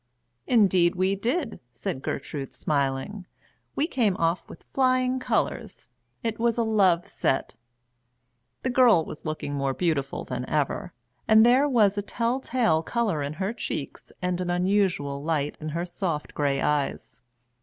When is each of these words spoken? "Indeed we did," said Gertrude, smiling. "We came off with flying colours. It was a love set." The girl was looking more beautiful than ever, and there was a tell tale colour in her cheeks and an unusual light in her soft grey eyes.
"Indeed 0.47 0.95
we 0.95 1.13
did," 1.13 1.59
said 1.71 2.01
Gertrude, 2.01 2.55
smiling. 2.55 3.27
"We 3.75 3.85
came 3.85 4.17
off 4.17 4.49
with 4.49 4.63
flying 4.73 5.19
colours. 5.19 5.89
It 6.23 6.39
was 6.39 6.57
a 6.57 6.63
love 6.63 7.07
set." 7.07 7.55
The 8.63 8.71
girl 8.71 9.05
was 9.05 9.25
looking 9.25 9.53
more 9.53 9.75
beautiful 9.75 10.23
than 10.23 10.49
ever, 10.49 10.93
and 11.27 11.45
there 11.45 11.69
was 11.69 11.99
a 11.99 12.01
tell 12.01 12.39
tale 12.39 12.81
colour 12.81 13.21
in 13.21 13.33
her 13.33 13.53
cheeks 13.53 14.11
and 14.23 14.41
an 14.41 14.49
unusual 14.49 15.21
light 15.23 15.55
in 15.61 15.69
her 15.69 15.85
soft 15.85 16.33
grey 16.33 16.61
eyes. 16.61 17.21